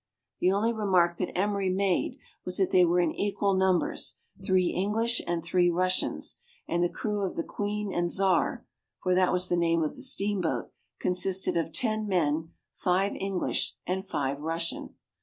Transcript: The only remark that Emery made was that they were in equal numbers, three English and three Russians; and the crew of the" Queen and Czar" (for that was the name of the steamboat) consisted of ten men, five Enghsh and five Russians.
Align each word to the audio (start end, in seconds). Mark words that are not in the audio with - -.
The 0.39 0.51
only 0.51 0.73
remark 0.73 1.17
that 1.17 1.31
Emery 1.37 1.69
made 1.69 2.17
was 2.43 2.57
that 2.57 2.71
they 2.71 2.83
were 2.83 2.99
in 2.99 3.11
equal 3.11 3.53
numbers, 3.53 4.17
three 4.43 4.69
English 4.69 5.21
and 5.27 5.43
three 5.43 5.69
Russians; 5.69 6.39
and 6.67 6.83
the 6.83 6.89
crew 6.89 7.19
of 7.23 7.35
the" 7.35 7.43
Queen 7.55 7.93
and 7.93 8.09
Czar" 8.09 8.65
(for 9.03 9.13
that 9.13 9.31
was 9.31 9.47
the 9.47 9.55
name 9.57 9.83
of 9.83 9.95
the 9.95 10.01
steamboat) 10.01 10.71
consisted 10.99 11.55
of 11.55 11.71
ten 11.71 12.07
men, 12.07 12.49
five 12.73 13.11
Enghsh 13.11 13.73
and 13.85 14.03
five 14.03 14.39
Russians. 14.41 14.89